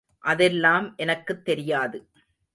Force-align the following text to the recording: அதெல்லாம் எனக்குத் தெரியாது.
அதெல்லாம் 0.23 0.93
எனக்குத் 0.95 1.45
தெரியாது. 1.45 1.99